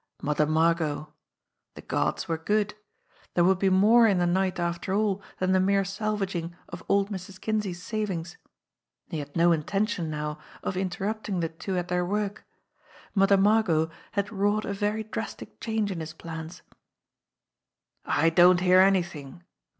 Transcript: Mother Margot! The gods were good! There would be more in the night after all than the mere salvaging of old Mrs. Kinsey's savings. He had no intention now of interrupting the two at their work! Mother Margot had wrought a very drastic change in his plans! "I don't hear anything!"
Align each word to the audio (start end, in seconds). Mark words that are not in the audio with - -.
Mother 0.23 0.47
Margot! 0.47 1.13
The 1.75 1.83
gods 1.83 2.27
were 2.27 2.39
good! 2.39 2.73
There 3.35 3.43
would 3.43 3.59
be 3.59 3.69
more 3.69 4.07
in 4.07 4.17
the 4.17 4.25
night 4.25 4.59
after 4.59 4.95
all 4.95 5.21
than 5.37 5.51
the 5.51 5.59
mere 5.59 5.85
salvaging 5.85 6.55
of 6.69 6.83
old 6.89 7.11
Mrs. 7.11 7.39
Kinsey's 7.39 7.83
savings. 7.83 8.35
He 9.09 9.19
had 9.19 9.35
no 9.35 9.51
intention 9.51 10.09
now 10.09 10.39
of 10.63 10.75
interrupting 10.75 11.39
the 11.39 11.49
two 11.49 11.77
at 11.77 11.87
their 11.87 12.03
work! 12.03 12.43
Mother 13.13 13.37
Margot 13.37 13.91
had 14.13 14.31
wrought 14.31 14.65
a 14.65 14.73
very 14.73 15.03
drastic 15.03 15.59
change 15.59 15.91
in 15.91 15.99
his 15.99 16.13
plans! 16.13 16.63
"I 18.03 18.31
don't 18.31 18.61
hear 18.61 18.79
anything!" 18.79 19.43